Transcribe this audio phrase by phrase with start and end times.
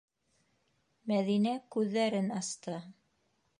[1.11, 2.83] Мәҙинә күҙҙәрен асты.